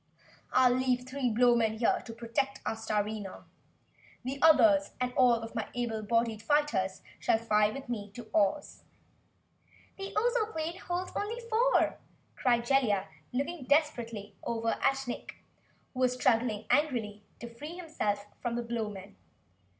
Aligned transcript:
I'll 0.51 0.73
leave 0.73 1.05
three 1.07 1.29
Blowmen 1.29 1.77
here 1.77 2.01
to 2.07 2.11
protect 2.11 2.59
our 2.65 2.73
Starina. 2.73 3.43
The 4.25 4.41
others, 4.41 4.93
and 4.99 5.13
all 5.13 5.35
of 5.35 5.53
my 5.53 5.69
able 5.75 6.01
bodied 6.01 6.41
fighters, 6.41 7.03
shall 7.19 7.37
fly 7.37 7.69
with 7.69 7.87
me 7.87 8.09
to 8.15 8.27
Ohs." 8.33 8.81
"The 9.99 10.11
Ozoplane 10.15 10.79
holds 10.79 11.11
only 11.15 11.39
four!" 11.47 11.99
cried 12.35 12.65
Jellia, 12.65 13.09
looking 13.31 13.65
desperately 13.65 14.35
over 14.43 14.71
at 14.81 15.07
Nick 15.07 15.35
who 15.93 15.99
was 15.99 16.13
struggling 16.15 16.65
angrily 16.71 17.23
to 17.39 17.53
free 17.53 17.75
himself 17.77 18.25
from 18.41 18.55
the 18.55 18.63
Blowmen. 18.63 19.17